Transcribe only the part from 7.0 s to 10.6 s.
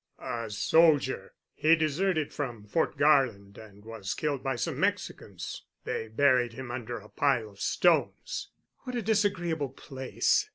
pile of stones." "What a disagreeable place.